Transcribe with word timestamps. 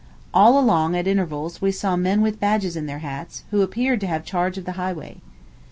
All 0.33 0.57
along, 0.59 0.95
at 0.95 1.05
intervals, 1.05 1.61
we 1.61 1.71
saw 1.71 1.95
men 1.95 2.23
with 2.23 2.39
badges 2.39 2.75
on 2.75 2.87
their 2.87 3.05
hats, 3.05 3.43
who 3.51 3.61
appeared 3.61 4.01
to 4.01 4.07
have 4.07 4.25
charge 4.25 4.57
of 4.57 4.65
the 4.65 4.71
highway. 4.71 5.17